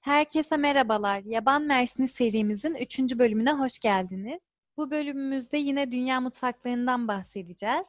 Herkese 0.00 0.56
merhabalar. 0.56 1.22
Yaban 1.24 1.62
Mersini 1.62 2.08
serimizin 2.08 2.74
3. 2.74 2.98
bölümüne 2.98 3.52
hoş 3.52 3.78
geldiniz. 3.78 4.42
Bu 4.76 4.90
bölümümüzde 4.90 5.58
yine 5.58 5.92
dünya 5.92 6.20
mutfaklarından 6.20 7.08
bahsedeceğiz. 7.08 7.86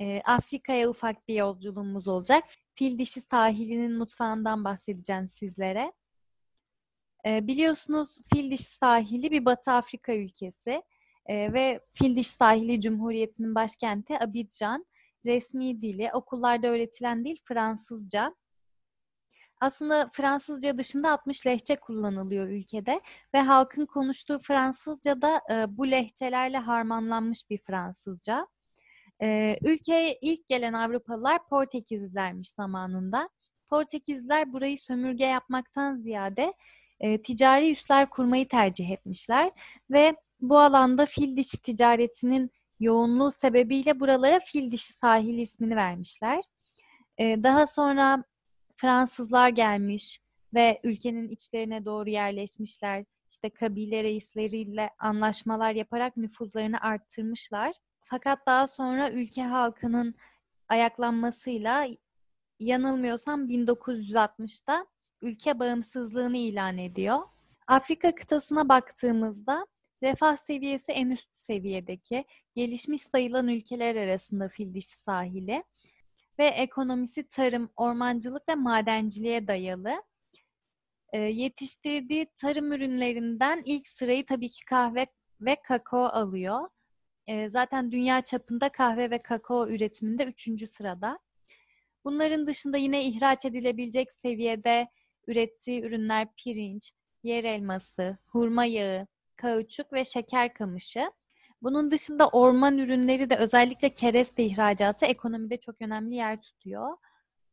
Ee, 0.00 0.22
Afrika'ya 0.24 0.88
ufak 0.88 1.28
bir 1.28 1.34
yolculuğumuz 1.34 2.08
olacak. 2.08 2.44
Fil 2.74 2.98
dişi 2.98 3.20
sahilinin 3.20 3.98
mutfağından 3.98 4.64
bahsedeceğim 4.64 5.30
sizlere. 5.30 5.92
Ee, 7.26 7.46
biliyorsunuz 7.46 8.22
Fil 8.34 8.50
dişi 8.50 8.64
sahili 8.64 9.30
bir 9.30 9.44
Batı 9.44 9.72
Afrika 9.72 10.14
ülkesi 10.14 10.82
ee, 11.26 11.52
ve 11.52 11.80
Fil 11.92 12.16
dişi 12.16 12.30
sahili 12.30 12.80
Cumhuriyeti'nin 12.80 13.54
başkenti 13.54 14.18
Abidjan. 14.18 14.86
Resmi 15.24 15.82
dili, 15.82 16.10
okullarda 16.12 16.66
öğretilen 16.66 17.24
dil 17.24 17.36
Fransızca. 17.44 18.34
Aslında 19.64 20.08
Fransızca 20.12 20.78
dışında 20.78 21.12
60 21.12 21.46
lehçe 21.46 21.76
kullanılıyor 21.76 22.48
ülkede 22.48 23.00
ve 23.34 23.40
halkın 23.40 23.86
konuştuğu 23.86 24.38
Fransızca 24.38 25.22
da 25.22 25.40
e, 25.50 25.76
bu 25.76 25.90
lehçelerle 25.90 26.58
harmanlanmış 26.58 27.50
bir 27.50 27.58
Fransızca. 27.58 28.46
E, 29.22 29.56
ülkeye 29.64 30.18
ilk 30.22 30.48
gelen 30.48 30.72
Avrupalılar 30.72 31.48
Portekizlilermiş 31.48 32.50
zamanında. 32.50 33.28
Portekizliler 33.68 34.52
burayı 34.52 34.78
sömürge 34.78 35.24
yapmaktan 35.24 35.96
ziyade 35.96 36.54
e, 37.00 37.22
ticari 37.22 37.72
üsler 37.72 38.10
kurmayı 38.10 38.48
tercih 38.48 38.90
etmişler 38.90 39.50
ve 39.90 40.16
bu 40.40 40.58
alanda 40.58 41.06
fil 41.06 41.36
dişi 41.36 41.62
ticaretinin 41.62 42.50
yoğunluğu 42.80 43.30
sebebiyle 43.30 44.00
buralara 44.00 44.40
fil 44.40 44.72
dişi 44.72 44.92
sahil 44.92 45.38
ismini 45.38 45.76
vermişler. 45.76 46.44
E, 47.18 47.42
daha 47.42 47.66
sonra 47.66 48.24
Fransızlar 48.76 49.48
gelmiş 49.48 50.20
ve 50.54 50.80
ülkenin 50.84 51.28
içlerine 51.28 51.84
doğru 51.84 52.10
yerleşmişler. 52.10 53.04
İşte 53.30 53.50
kabile 53.50 54.04
reisleriyle 54.04 54.90
anlaşmalar 54.98 55.72
yaparak 55.72 56.16
nüfuzlarını 56.16 56.80
arttırmışlar. 56.80 57.72
Fakat 58.00 58.46
daha 58.46 58.66
sonra 58.66 59.10
ülke 59.10 59.42
halkının 59.42 60.14
ayaklanmasıyla 60.68 61.88
yanılmıyorsam 62.60 63.48
1960'da 63.48 64.86
ülke 65.22 65.58
bağımsızlığını 65.58 66.36
ilan 66.36 66.78
ediyor. 66.78 67.18
Afrika 67.66 68.14
kıtasına 68.14 68.68
baktığımızda 68.68 69.66
refah 70.02 70.36
seviyesi 70.36 70.92
en 70.92 71.10
üst 71.10 71.36
seviyedeki 71.36 72.24
gelişmiş 72.54 73.02
sayılan 73.02 73.48
ülkeler 73.48 73.96
arasında 73.96 74.48
fil 74.48 74.80
sahili 74.80 75.64
ve 76.38 76.46
ekonomisi 76.46 77.28
tarım, 77.28 77.70
ormancılık 77.76 78.48
ve 78.48 78.54
madenciliğe 78.54 79.48
dayalı. 79.48 80.02
E, 81.12 81.18
yetiştirdiği 81.18 82.26
tarım 82.36 82.72
ürünlerinden 82.72 83.62
ilk 83.64 83.88
sırayı 83.88 84.26
tabii 84.26 84.48
ki 84.48 84.64
kahve 84.64 85.06
ve 85.40 85.56
kakao 85.68 86.04
alıyor. 86.04 86.68
E, 87.26 87.50
zaten 87.50 87.92
dünya 87.92 88.20
çapında 88.20 88.68
kahve 88.68 89.10
ve 89.10 89.18
kakao 89.18 89.68
üretiminde 89.68 90.24
üçüncü 90.24 90.66
sırada. 90.66 91.18
Bunların 92.04 92.46
dışında 92.46 92.76
yine 92.76 93.04
ihraç 93.04 93.44
edilebilecek 93.44 94.12
seviyede 94.12 94.88
ürettiği 95.26 95.82
ürünler 95.82 96.28
pirinç, 96.36 96.92
yer 97.22 97.44
elması, 97.44 98.18
hurma 98.26 98.64
yağı, 98.64 99.06
kauçuk 99.36 99.92
ve 99.92 100.04
şeker 100.04 100.54
kamışı. 100.54 101.12
Bunun 101.64 101.90
dışında 101.90 102.28
orman 102.28 102.78
ürünleri 102.78 103.30
de 103.30 103.36
özellikle 103.36 103.88
kereste 103.94 104.44
ihracatı 104.44 105.06
ekonomide 105.06 105.56
çok 105.56 105.76
önemli 105.80 106.14
yer 106.14 106.42
tutuyor. 106.42 106.96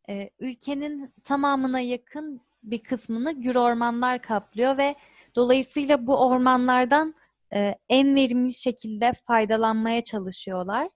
Ee, 0.10 0.30
ülkenin 0.40 1.14
tamamına 1.24 1.80
yakın 1.80 2.42
bir 2.64 2.80
kısmını 2.80 3.42
gür 3.42 3.56
ormanlar 3.56 4.22
kaplıyor 4.22 4.78
ve 4.78 4.96
dolayısıyla 5.36 6.08
bu 6.08 6.18
ormanlardan 6.28 7.16
e, 7.54 7.76
en 7.90 8.16
verimli 8.16 8.54
şekilde 8.54 9.14
faydalanmaya 9.28 10.04
çalışıyorlar. 10.04 10.90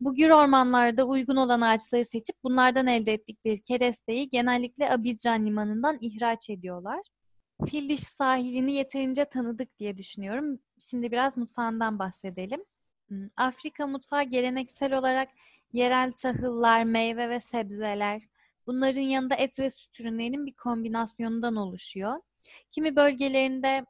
Bu 0.00 0.14
gür 0.14 0.30
ormanlarda 0.30 1.04
uygun 1.04 1.36
olan 1.36 1.60
ağaçları 1.60 2.04
seçip 2.04 2.36
bunlardan 2.44 2.86
elde 2.86 3.12
ettikleri 3.12 3.62
keresteyi 3.62 4.30
genellikle 4.30 4.90
Abidjan 4.90 5.46
limanından 5.46 5.98
ihraç 6.00 6.50
ediyorlar. 6.50 7.00
Fil 7.64 7.88
diş 7.88 8.00
sahilini 8.00 8.72
yeterince 8.72 9.24
tanıdık 9.24 9.78
diye 9.78 9.96
düşünüyorum. 9.96 10.58
Şimdi 10.80 11.12
biraz 11.12 11.36
mutfağından 11.36 11.98
bahsedelim. 11.98 12.64
Hmm, 13.08 13.28
Afrika 13.36 13.86
mutfağı 13.86 14.22
geleneksel 14.22 14.98
olarak 14.98 15.28
yerel 15.72 16.12
tahıllar, 16.12 16.84
meyve 16.84 17.28
ve 17.28 17.40
sebzeler, 17.40 18.22
bunların 18.66 19.00
yanında 19.00 19.34
et 19.34 19.58
ve 19.58 19.70
süt 19.70 20.00
ürünlerinin 20.00 20.46
bir 20.46 20.54
kombinasyonundan 20.54 21.56
oluşuyor. 21.56 22.20
Kimi 22.70 22.96
bölgelerinde 22.96 23.86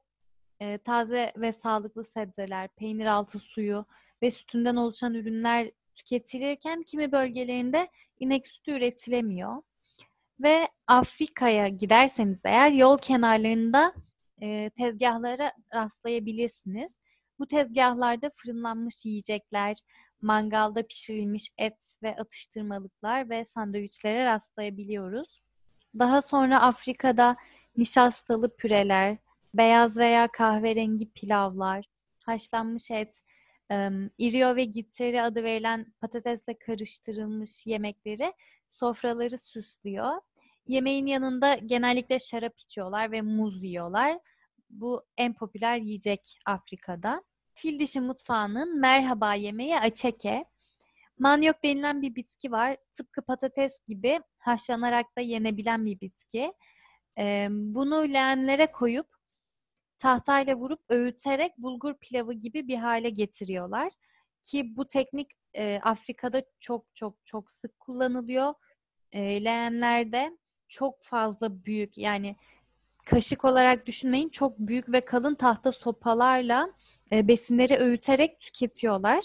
e, 0.60 0.78
taze 0.78 1.32
ve 1.36 1.52
sağlıklı 1.52 2.04
sebzeler, 2.04 2.68
peynir 2.68 3.06
altı 3.06 3.38
suyu 3.38 3.86
ve 4.22 4.30
sütünden 4.30 4.76
oluşan 4.76 5.14
ürünler 5.14 5.70
tüketilirken 5.94 6.82
kimi 6.82 7.12
bölgelerinde 7.12 7.88
inek 8.20 8.46
sütü 8.46 8.70
üretilemiyor. 8.70 9.62
Ve 10.40 10.68
Afrika'ya 10.86 11.68
giderseniz 11.68 12.38
eğer 12.44 12.70
yol 12.70 12.98
kenarlarında 12.98 13.92
e, 14.42 14.70
tezgahlara 14.70 15.52
rastlayabilirsiniz. 15.74 16.96
Bu 17.38 17.46
tezgahlarda 17.46 18.30
fırınlanmış 18.34 19.04
yiyecekler, 19.04 19.76
mangalda 20.22 20.86
pişirilmiş 20.86 21.48
et 21.58 21.96
ve 22.02 22.16
atıştırmalıklar 22.16 23.30
ve 23.30 23.44
sandviçlere 23.44 24.24
rastlayabiliyoruz. 24.24 25.42
Daha 25.98 26.22
sonra 26.22 26.62
Afrika'da 26.62 27.36
nişastalı 27.76 28.56
püreler, 28.56 29.18
beyaz 29.54 29.96
veya 29.96 30.28
kahverengi 30.28 31.10
pilavlar, 31.12 31.84
haşlanmış 32.26 32.90
et, 32.90 33.20
irio 34.18 34.56
ve 34.56 34.64
gitteri 34.64 35.22
adı 35.22 35.44
verilen 35.44 35.92
patatesle 36.00 36.58
karıştırılmış 36.58 37.66
yemekleri 37.66 38.32
sofraları 38.70 39.38
süslüyor. 39.38 40.20
Yemeğin 40.66 41.06
yanında 41.06 41.54
genellikle 41.54 42.18
şarap 42.18 42.58
içiyorlar 42.58 43.12
ve 43.12 43.22
muz 43.22 43.64
yiyorlar. 43.64 44.18
Bu 44.70 45.04
en 45.16 45.34
popüler 45.34 45.76
yiyecek 45.78 46.38
Afrika'da. 46.46 47.22
Fil 47.54 47.80
dişi 47.80 48.00
mutfağının 48.00 48.80
merhaba 48.80 49.34
yemeği 49.34 49.78
açeke. 49.78 50.44
Manyok 51.18 51.64
denilen 51.64 52.02
bir 52.02 52.14
bitki 52.14 52.52
var. 52.52 52.76
Tıpkı 52.92 53.22
patates 53.22 53.78
gibi 53.86 54.20
haşlanarak 54.38 55.16
da 55.16 55.20
yenebilen 55.20 55.86
bir 55.86 56.00
bitki. 56.00 56.52
Bunu 57.50 58.02
leğenlere 58.02 58.66
koyup 58.66 59.15
tahtayla 59.98 60.56
vurup 60.56 60.80
öğüterek 60.88 61.58
bulgur 61.58 61.94
pilavı 61.94 62.32
gibi 62.32 62.68
bir 62.68 62.76
hale 62.76 63.10
getiriyorlar. 63.10 63.92
Ki 64.42 64.76
bu 64.76 64.86
teknik 64.86 65.30
e, 65.56 65.80
Afrika'da 65.82 66.42
çok 66.60 66.86
çok 66.94 67.14
çok 67.24 67.50
sık 67.50 67.80
kullanılıyor. 67.80 68.54
E, 69.12 69.44
leğenlerde 69.44 70.38
çok 70.68 71.02
fazla 71.02 71.64
büyük 71.64 71.98
yani 71.98 72.36
kaşık 73.06 73.44
olarak 73.44 73.86
düşünmeyin 73.86 74.28
çok 74.28 74.58
büyük 74.58 74.92
ve 74.92 75.00
kalın 75.00 75.34
tahta 75.34 75.72
sopalarla 75.72 76.72
e, 77.12 77.28
besinleri 77.28 77.76
öğüterek 77.76 78.40
tüketiyorlar. 78.40 79.24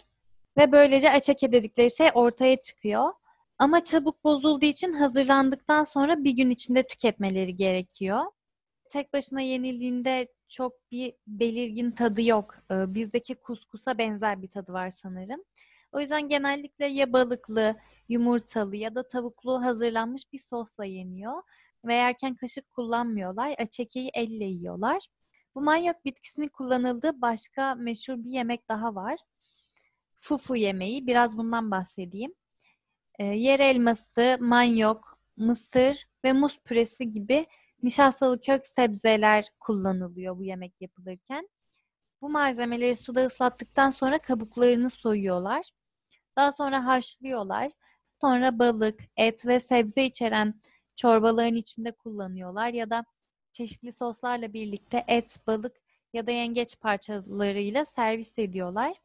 Ve 0.57 0.71
böylece 0.71 1.11
açake 1.11 1.51
dedikleri 1.51 1.91
şey 1.91 2.09
ortaya 2.13 2.61
çıkıyor. 2.61 3.13
Ama 3.57 3.83
çabuk 3.83 4.23
bozulduğu 4.23 4.65
için 4.65 4.93
hazırlandıktan 4.93 5.83
sonra 5.83 6.23
bir 6.23 6.31
gün 6.31 6.49
içinde 6.49 6.83
tüketmeleri 6.83 7.55
gerekiyor. 7.55 8.21
Tek 8.91 9.13
başına 9.13 9.41
yenildiğinde 9.41 10.27
çok 10.49 10.91
bir 10.91 11.13
belirgin 11.27 11.91
tadı 11.91 12.21
yok. 12.21 12.55
Ee, 12.71 12.93
bizdeki 12.95 13.35
kuskusa 13.35 13.97
benzer 13.97 14.41
bir 14.41 14.47
tadı 14.47 14.73
var 14.73 14.89
sanırım. 14.89 15.43
O 15.91 15.99
yüzden 15.99 16.29
genellikle 16.29 16.85
ya 16.85 17.13
balıklı, 17.13 17.75
yumurtalı 18.09 18.75
ya 18.75 18.95
da 18.95 19.07
tavuklu 19.07 19.63
hazırlanmış 19.63 20.33
bir 20.33 20.39
sosla 20.39 20.85
yeniyor. 20.85 21.43
Ve 21.85 21.93
yerken 21.93 22.35
kaşık 22.35 22.69
kullanmıyorlar. 22.69 23.55
Açekeyi 23.57 24.11
elle 24.13 24.45
yiyorlar. 24.45 25.07
Bu 25.55 25.61
manyak 25.61 26.05
bitkisinin 26.05 26.47
kullanıldığı 26.47 27.21
başka 27.21 27.75
meşhur 27.75 28.17
bir 28.17 28.31
yemek 28.31 28.69
daha 28.69 28.95
var. 28.95 29.19
Fufu 30.17 30.55
yemeği. 30.55 31.07
Biraz 31.07 31.37
bundan 31.37 31.71
bahsedeyim. 31.71 32.33
E, 33.19 33.25
yer 33.25 33.59
elması, 33.59 34.37
manyok, 34.39 35.19
mısır 35.37 36.05
ve 36.23 36.33
muz 36.33 36.59
püresi 36.65 37.11
gibi 37.11 37.45
nişastalı 37.83 38.41
kök 38.41 38.67
sebzeler 38.67 39.45
kullanılıyor 39.59 40.37
bu 40.37 40.43
yemek 40.43 40.81
yapılırken. 40.81 41.49
Bu 42.21 42.29
malzemeleri 42.29 42.95
suda 42.95 43.25
ıslattıktan 43.25 43.89
sonra 43.89 44.17
kabuklarını 44.17 44.89
soyuyorlar. 44.89 45.71
Daha 46.35 46.51
sonra 46.51 46.85
haşlıyorlar. 46.85 47.71
Sonra 48.21 48.59
balık, 48.59 48.99
et 49.17 49.45
ve 49.45 49.59
sebze 49.59 50.05
içeren 50.05 50.61
çorbaların 50.95 51.55
içinde 51.55 51.91
kullanıyorlar 51.91 52.69
ya 52.69 52.89
da 52.89 53.05
çeşitli 53.51 53.91
soslarla 53.91 54.53
birlikte 54.53 55.05
et, 55.07 55.37
balık 55.47 55.75
ya 56.13 56.27
da 56.27 56.31
yengeç 56.31 56.79
parçalarıyla 56.79 57.85
servis 57.85 58.39
ediyorlar. 58.39 58.97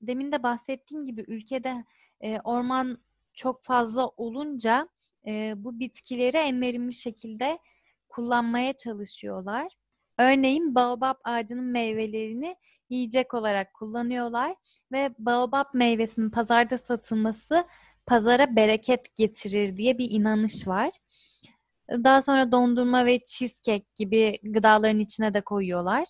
Demin 0.00 0.32
de 0.32 0.42
bahsettiğim 0.42 1.06
gibi 1.06 1.24
ülkede 1.28 1.84
e, 2.20 2.40
orman 2.40 2.98
çok 3.34 3.62
fazla 3.62 4.08
olunca 4.08 4.88
e, 5.26 5.54
bu 5.56 5.80
bitkileri 5.80 6.36
en 6.36 6.60
verimli 6.60 6.92
şekilde 6.92 7.58
kullanmaya 8.08 8.72
çalışıyorlar. 8.72 9.72
Örneğin 10.18 10.74
baobab 10.74 11.14
ağacının 11.24 11.64
meyvelerini 11.64 12.56
yiyecek 12.90 13.34
olarak 13.34 13.74
kullanıyorlar 13.74 14.56
ve 14.92 15.10
baobab 15.18 15.64
meyvesinin 15.74 16.30
pazarda 16.30 16.78
satılması 16.78 17.64
pazara 18.06 18.56
bereket 18.56 19.16
getirir 19.16 19.76
diye 19.76 19.98
bir 19.98 20.10
inanış 20.10 20.68
var. 20.68 20.90
Daha 21.90 22.22
sonra 22.22 22.52
dondurma 22.52 23.06
ve 23.06 23.20
cheesecake 23.26 23.86
gibi 23.96 24.38
gıdaların 24.42 25.00
içine 25.00 25.34
de 25.34 25.40
koyuyorlar. 25.40 26.06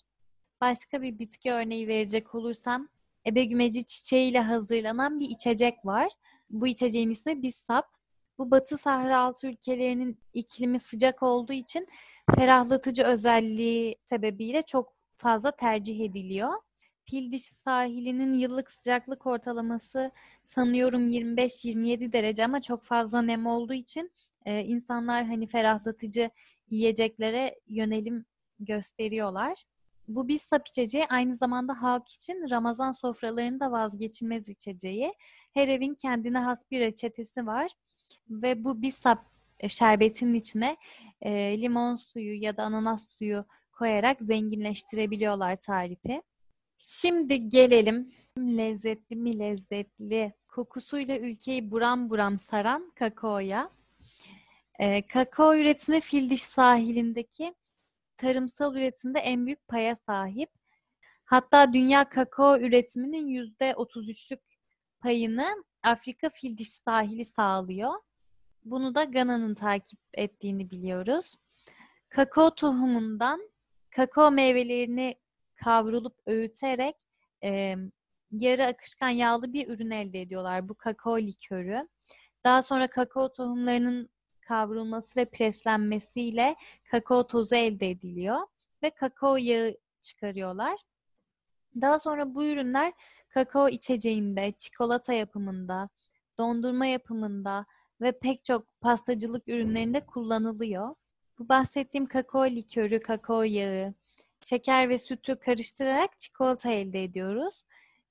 Başka 0.60 1.02
bir 1.02 1.18
bitki 1.18 1.52
örneği 1.52 1.88
verecek 1.88 2.34
olursam 2.34 2.88
ebegümeci 3.26 3.86
çiçeğiyle 3.86 4.40
hazırlanan 4.40 5.20
bir 5.20 5.30
içecek 5.30 5.86
var. 5.86 6.08
Bu 6.50 6.66
içeceğin 6.66 7.10
ismi 7.10 7.42
Bissap. 7.42 7.95
Bu 8.38 8.50
Batı 8.50 8.78
Sahra 8.78 9.18
altı 9.18 9.46
ülkelerinin 9.46 10.18
iklimi 10.34 10.80
sıcak 10.80 11.22
olduğu 11.22 11.52
için 11.52 11.88
ferahlatıcı 12.36 13.02
özelliği 13.02 13.96
sebebiyle 14.04 14.62
çok 14.62 14.92
fazla 15.16 15.50
tercih 15.50 16.00
ediliyor. 16.00 16.52
Fil 17.04 17.32
dişi 17.32 17.54
sahilinin 17.54 18.32
yıllık 18.32 18.70
sıcaklık 18.70 19.26
ortalaması 19.26 20.10
sanıyorum 20.44 21.08
25-27 21.08 22.12
derece 22.12 22.44
ama 22.44 22.60
çok 22.60 22.84
fazla 22.84 23.22
nem 23.22 23.46
olduğu 23.46 23.74
için 23.74 24.12
e, 24.44 24.60
insanlar 24.60 25.24
hani 25.24 25.46
ferahlatıcı 25.46 26.30
yiyeceklere 26.70 27.60
yönelim 27.66 28.24
gösteriyorlar. 28.60 29.64
Bu 30.08 30.28
bir 30.28 30.38
sap 30.38 30.68
içeceği 30.68 31.06
aynı 31.06 31.34
zamanda 31.34 31.82
halk 31.82 32.08
için 32.08 32.50
Ramazan 32.50 32.92
sofralarında 32.92 33.72
vazgeçilmez 33.72 34.48
içeceği. 34.48 35.14
Her 35.54 35.68
evin 35.68 35.94
kendine 35.94 36.38
has 36.38 36.70
bir 36.70 36.80
reçetesi 36.80 37.46
var 37.46 37.70
ve 38.30 38.64
bu 38.64 38.82
bir 38.82 38.90
sap 38.90 39.26
e, 39.60 39.68
şerbetinin 39.68 40.34
içine 40.34 40.76
e, 41.20 41.60
limon 41.60 41.96
suyu 41.96 42.42
ya 42.42 42.56
da 42.56 42.62
ananas 42.62 43.08
suyu 43.08 43.44
koyarak 43.72 44.20
zenginleştirebiliyorlar 44.20 45.56
tarifi. 45.56 46.22
Şimdi 46.78 47.48
gelelim 47.48 48.12
lezzetli 48.38 49.16
mi 49.16 49.38
lezzetli 49.38 50.32
kokusuyla 50.48 51.18
ülkeyi 51.18 51.70
buram 51.70 52.10
buram 52.10 52.38
saran 52.38 52.92
kakaoya. 52.94 53.70
E, 54.78 55.06
kakao 55.06 55.56
üretimi 55.56 56.00
Fildiş 56.00 56.42
sahilindeki 56.42 57.54
tarımsal 58.16 58.76
üretimde 58.76 59.18
en 59.18 59.46
büyük 59.46 59.68
paya 59.68 59.96
sahip. 59.96 60.50
Hatta 61.24 61.72
dünya 61.72 62.08
kakao 62.08 62.58
üretiminin 62.58 63.26
yüzde 63.26 63.70
33'lük 63.70 64.40
payını 65.06 65.64
Afrika 65.82 66.30
Fildiş 66.30 66.68
sahili 66.68 67.24
sağlıyor. 67.24 67.92
Bunu 68.64 68.94
da 68.94 69.04
Gana'nın 69.04 69.54
takip 69.54 69.98
ettiğini 70.14 70.70
biliyoruz. 70.70 71.34
Kakao 72.08 72.54
tohumundan 72.54 73.50
kakao 73.90 74.30
meyvelerini 74.30 75.14
kavrulup 75.54 76.16
öğüterek 76.26 76.96
e, 77.44 77.76
yarı 78.30 78.66
akışkan 78.66 79.08
yağlı 79.08 79.52
bir 79.52 79.68
ürün 79.68 79.90
elde 79.90 80.20
ediyorlar. 80.20 80.68
Bu 80.68 80.74
kakao 80.74 81.18
likörü. 81.18 81.88
Daha 82.44 82.62
sonra 82.62 82.86
kakao 82.86 83.32
tohumlarının 83.32 84.08
kavrulması 84.40 85.20
ve 85.20 85.24
preslenmesiyle 85.24 86.56
kakao 86.90 87.26
tozu 87.26 87.54
elde 87.54 87.90
ediliyor 87.90 88.40
ve 88.82 88.90
kakao 88.90 89.36
yağı 89.36 89.76
çıkarıyorlar. 90.02 90.80
Daha 91.80 91.98
sonra 91.98 92.34
bu 92.34 92.44
ürünler 92.44 92.92
kakao 93.36 93.68
içeceğinde, 93.68 94.52
çikolata 94.58 95.12
yapımında, 95.12 95.88
dondurma 96.38 96.86
yapımında 96.86 97.66
ve 98.00 98.18
pek 98.18 98.44
çok 98.44 98.80
pastacılık 98.80 99.48
ürünlerinde 99.48 100.00
kullanılıyor. 100.00 100.94
Bu 101.38 101.48
bahsettiğim 101.48 102.06
kakao 102.06 102.46
likörü, 102.46 103.00
kakao 103.00 103.42
yağı, 103.42 103.94
şeker 104.42 104.88
ve 104.88 104.98
sütü 104.98 105.36
karıştırarak 105.36 106.20
çikolata 106.20 106.70
elde 106.70 107.04
ediyoruz. 107.04 107.62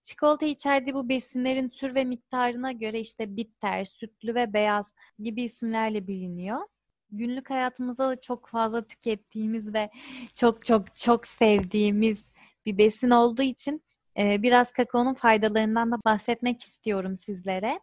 Çikolata 0.03 0.45
içerdiği 0.45 0.95
bu 0.95 1.09
besinlerin 1.09 1.69
tür 1.69 1.95
ve 1.95 2.03
miktarına 2.03 2.71
göre 2.71 2.99
işte 2.99 3.37
bitter, 3.37 3.85
sütlü 3.85 4.35
ve 4.35 4.53
beyaz 4.53 4.93
gibi 5.19 5.43
isimlerle 5.43 6.07
biliniyor. 6.07 6.59
Günlük 7.11 7.49
hayatımızda 7.49 8.09
da 8.09 8.21
çok 8.21 8.49
fazla 8.49 8.87
tükettiğimiz 8.87 9.73
ve 9.73 9.89
çok 10.35 10.65
çok 10.65 10.95
çok 10.95 11.27
sevdiğimiz 11.27 12.23
bir 12.65 12.77
besin 12.77 13.09
olduğu 13.09 13.41
için 13.41 13.84
biraz 14.17 14.71
kakaonun 14.71 15.13
faydalarından 15.13 15.91
da 15.91 15.97
bahsetmek 16.05 16.63
istiyorum 16.63 17.17
sizlere. 17.17 17.79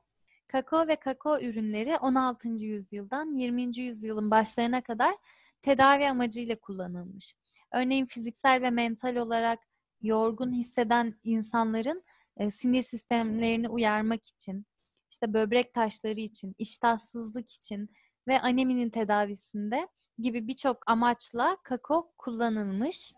Kakao 0.49 0.88
ve 0.88 0.96
kakao 0.96 1.40
ürünleri 1.40 1.96
16. 1.96 2.49
yüzyıldan 2.49 3.34
20. 3.34 3.79
yüzyılın 3.79 4.31
başlarına 4.31 4.81
kadar 4.81 5.14
tedavi 5.62 6.08
amacıyla 6.08 6.56
kullanılmış. 6.56 7.34
Örneğin 7.73 8.06
fiziksel 8.06 8.62
ve 8.62 8.70
mental 8.70 9.17
olarak 9.17 9.58
yorgun 10.02 10.52
hisseden 10.52 11.14
insanların 11.25 12.02
e, 12.37 12.50
sinir 12.50 12.82
sistemlerini 12.82 13.69
uyarmak 13.69 14.26
için, 14.26 14.67
işte 15.11 15.34
böbrek 15.34 15.75
taşları 15.75 16.20
için, 16.20 16.55
iştahsızlık 16.58 17.50
için 17.50 17.90
ve 18.29 18.40
aneminin 18.40 18.90
tedavisinde 18.90 19.88
gibi 20.19 20.49
birçok 20.49 20.90
amaçla 20.90 21.56
kakao 21.64 22.12
kullanılmış. 22.19 23.12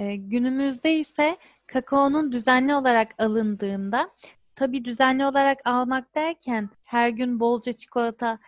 E, 0.00 0.16
günümüzde 0.16 0.96
ise 0.98 1.36
kakaonun 1.66 2.32
düzenli 2.32 2.74
olarak 2.74 3.22
alındığında, 3.22 4.10
tabi 4.54 4.84
düzenli 4.84 5.26
olarak 5.26 5.58
almak 5.64 6.14
derken 6.14 6.70
her 6.86 7.08
gün 7.08 7.40
bolca 7.40 7.72
çikolata 7.72 8.38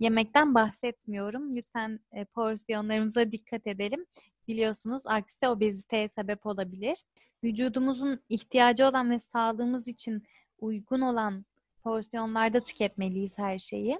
yemekten 0.00 0.54
bahsetmiyorum. 0.54 1.56
Lütfen 1.56 2.00
e, 2.12 2.24
porsiyonlarımıza 2.24 3.32
dikkat 3.32 3.66
edelim. 3.66 4.06
Biliyorsunuz 4.48 5.06
aksi 5.06 5.48
obeziteye 5.48 6.08
sebep 6.08 6.46
olabilir. 6.46 7.04
Vücudumuzun 7.44 8.20
ihtiyacı 8.28 8.88
olan 8.88 9.10
ve 9.10 9.18
sağlığımız 9.18 9.88
için 9.88 10.22
uygun 10.58 11.00
olan 11.00 11.44
porsiyonlarda 11.82 12.60
tüketmeliyiz 12.60 13.38
her 13.38 13.58
şeyi. 13.58 13.98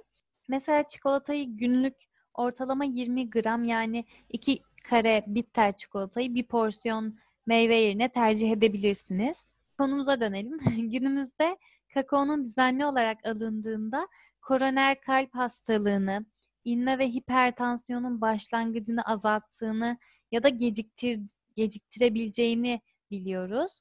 Mesela 0.49 0.83
çikolatayı 0.83 1.57
günlük 1.57 1.95
ortalama 2.35 2.85
20 2.85 3.31
gram 3.31 3.65
yani 3.65 4.05
2 4.29 4.63
kare 4.85 5.25
bitter 5.27 5.77
çikolatayı 5.77 6.35
bir 6.35 6.47
porsiyon 6.47 7.19
meyve 7.47 7.75
yerine 7.75 8.09
tercih 8.09 8.53
edebilirsiniz. 8.53 9.45
Konumuza 9.79 10.21
dönelim. 10.21 10.59
Günümüzde 10.91 11.57
kakaonun 11.95 12.45
düzenli 12.45 12.87
olarak 12.87 13.27
alındığında 13.27 14.09
koroner 14.43 15.01
kalp 15.01 15.35
hastalığını, 15.35 16.27
inme 16.65 16.99
ve 16.99 17.09
hipertansiyonun 17.09 18.21
başlangıcını 18.21 19.03
azalttığını 19.03 19.99
ya 20.33 20.43
da 20.43 20.49
geciktir 20.49 21.21
geciktirebileceğini 21.57 22.81
biliyoruz. 23.11 23.81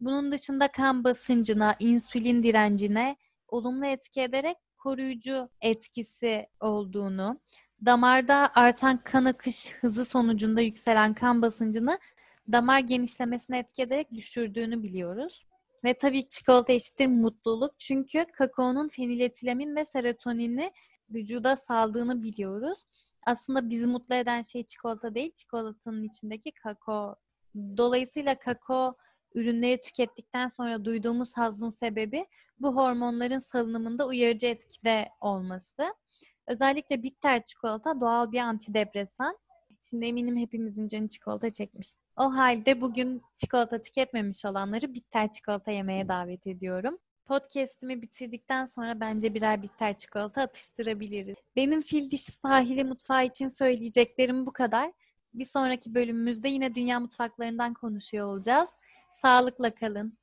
Bunun 0.00 0.32
dışında 0.32 0.68
kan 0.68 1.04
basıncına, 1.04 1.76
insülin 1.78 2.42
direncine 2.42 3.16
olumlu 3.48 3.86
etki 3.86 4.20
ederek 4.20 4.56
koruyucu 4.78 5.48
etkisi 5.60 6.46
olduğunu, 6.60 7.40
damarda 7.86 8.50
artan 8.54 9.04
kan 9.04 9.24
akış 9.24 9.72
hızı 9.72 10.04
sonucunda 10.04 10.60
yükselen 10.60 11.14
kan 11.14 11.42
basıncını 11.42 11.98
damar 12.52 12.80
genişlemesine 12.80 13.58
etki 13.58 13.82
ederek 13.82 14.12
düşürdüğünü 14.14 14.82
biliyoruz. 14.82 15.46
Ve 15.84 15.94
tabii 15.94 16.28
çikolata 16.28 16.72
eşittir 16.72 17.06
mutluluk. 17.06 17.78
Çünkü 17.78 18.24
kakaonun 18.32 18.88
feniletilamin 18.88 19.76
ve 19.76 19.84
serotonini 19.84 20.72
vücuda 21.10 21.56
saldığını 21.56 22.22
biliyoruz. 22.22 22.84
Aslında 23.26 23.70
bizi 23.70 23.86
mutlu 23.86 24.14
eden 24.14 24.42
şey 24.42 24.66
çikolata 24.66 25.14
değil, 25.14 25.32
çikolatanın 25.34 26.04
içindeki 26.04 26.52
kakao. 26.52 27.16
Dolayısıyla 27.76 28.38
kakao 28.38 28.96
ürünleri 29.34 29.80
tükettikten 29.80 30.48
sonra 30.48 30.84
duyduğumuz 30.84 31.36
hazın 31.36 31.70
sebebi 31.70 32.26
bu 32.58 32.76
hormonların 32.76 33.38
salınımında 33.38 34.06
uyarıcı 34.06 34.46
etkide 34.46 35.08
olması. 35.20 35.94
Özellikle 36.46 37.02
bitter 37.02 37.44
çikolata 37.46 38.00
doğal 38.00 38.32
bir 38.32 38.38
antidepresan. 38.38 39.38
Şimdi 39.82 40.06
eminim 40.06 40.36
hepimizin 40.36 40.88
canı 40.88 41.08
çikolata 41.08 41.52
çekmiş. 41.52 41.88
O 42.16 42.36
halde 42.36 42.80
bugün 42.80 43.22
çikolata 43.34 43.82
tüketmemiş 43.82 44.44
olanları 44.44 44.94
bitter 44.94 45.30
çikolata 45.32 45.70
yemeye 45.70 46.08
davet 46.08 46.46
ediyorum. 46.46 46.98
Podcast'imi 47.26 48.02
bitirdikten 48.02 48.64
sonra 48.64 49.00
bence 49.00 49.34
birer 49.34 49.62
bitter 49.62 49.96
çikolata 49.96 50.42
atıştırabiliriz. 50.42 51.36
Benim 51.56 51.82
fil 51.82 52.10
dişi 52.10 52.32
sahili 52.32 52.84
mutfağı 52.84 53.24
için 53.24 53.48
söyleyeceklerim 53.48 54.46
bu 54.46 54.52
kadar. 54.52 54.92
Bir 55.34 55.44
sonraki 55.44 55.94
bölümümüzde 55.94 56.48
yine 56.48 56.74
dünya 56.74 57.00
mutfaklarından 57.00 57.74
konuşuyor 57.74 58.26
olacağız. 58.26 58.70
Sağlıkla 59.22 59.74
kalın. 59.74 60.18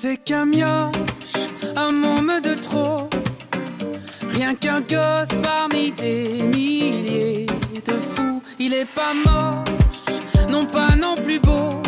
C'est 0.00 0.18
qu'un 0.18 0.46
mioche, 0.46 0.92
un 1.74 1.90
môme 1.90 2.40
de 2.40 2.54
trop. 2.54 3.08
Rien 4.28 4.54
qu'un 4.54 4.80
gosse 4.80 5.36
parmi 5.42 5.90
des 5.90 6.44
milliers 6.54 7.46
de 7.84 7.94
fous. 7.94 8.40
Il 8.60 8.74
est 8.74 8.86
pas 8.94 9.12
moche, 9.24 10.14
non 10.48 10.66
pas 10.66 10.94
non 10.94 11.16
plus 11.16 11.40
beau. 11.40 11.82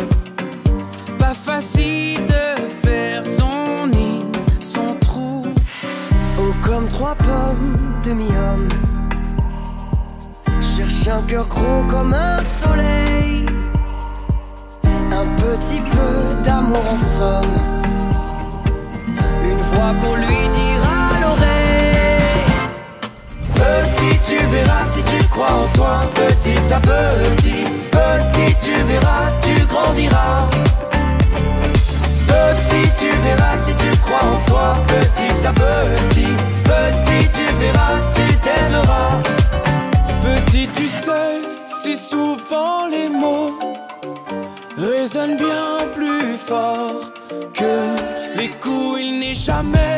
Pas 1.19 1.33
facile 1.33 2.19
de 2.25 2.67
faire 2.85 3.25
son 3.25 3.87
nid, 3.87 4.25
son 4.59 4.93
trou. 4.99 5.45
Haut 6.37 6.55
comme 6.65 6.89
trois 6.89 7.15
pommes, 7.15 7.77
demi-homme. 8.03 8.67
Cherche 10.59 11.07
un 11.07 11.21
cœur 11.21 11.47
gros 11.47 11.83
comme 11.89 12.13
un 12.13 12.43
soleil. 12.43 13.45
Un 14.83 15.27
petit 15.37 15.79
peu 15.91 16.43
d'amour 16.43 16.83
en 16.91 16.97
somme. 16.97 17.80
Petit 25.81 26.73
à 26.73 26.79
petit, 26.79 27.65
petit, 27.89 28.55
tu 28.61 28.73
verras, 28.83 29.31
tu 29.41 29.65
grandiras. 29.65 30.47
Petit, 32.27 32.89
tu 32.99 33.09
verras 33.23 33.57
si 33.57 33.73
tu 33.75 33.89
crois 33.99 34.25
en 34.33 34.45
toi. 34.45 34.73
Petit 34.87 35.47
à 35.47 35.51
petit, 35.51 36.33
petit, 36.63 37.29
tu 37.33 37.45
verras, 37.59 37.99
tu 38.13 38.35
t'aimeras. 38.37 39.21
Petit, 40.21 40.67
tu 40.67 40.85
sais, 40.85 41.41
si 41.65 41.95
souvent 41.97 42.87
les 42.87 43.09
mots 43.09 43.57
résonnent 44.77 45.37
bien 45.37 45.77
plus 45.95 46.37
fort 46.37 47.11
que 47.53 48.37
les 48.37 48.49
coups. 48.49 48.99
Il 48.99 49.19
n'est 49.19 49.33
jamais 49.33 49.90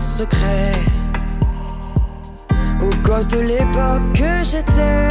secret 0.00 0.72
aux 2.80 3.08
gosses 3.08 3.26
de 3.28 3.40
l'époque 3.40 4.12
que 4.14 4.42
j'étais, 4.42 5.08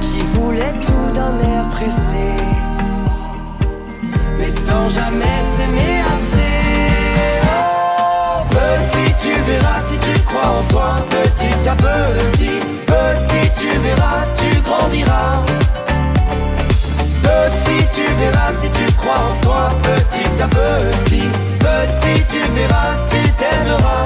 qui 0.00 0.22
voulait 0.34 0.72
tout 0.80 1.12
d'un 1.14 1.38
air 1.38 1.68
pressé, 1.70 2.34
mais 4.38 4.48
sans 4.48 4.88
jamais 4.88 5.38
s'aimer 5.54 6.00
assez. 6.12 6.56
Oh, 7.44 8.42
petit, 8.50 9.14
tu 9.20 9.32
verras 9.42 9.78
si 9.78 9.98
tu 9.98 10.20
crois 10.22 10.58
en 10.58 10.62
toi, 10.68 10.96
petit 11.10 11.68
à 11.68 11.76
petit, 11.76 12.60
petit, 12.86 13.50
tu 13.56 13.68
verras, 13.78 14.24
tu 14.36 14.60
grandiras. 14.62 15.44
Si 18.52 18.68
tu 18.70 18.84
crois 18.94 19.14
en 19.14 19.40
toi, 19.42 19.68
petit 19.82 20.42
à 20.42 20.48
petit, 20.48 21.22
petit, 21.60 22.26
tu 22.26 22.38
verras, 22.52 22.96
tu 23.08 23.32
t'aimeras. 23.34 23.99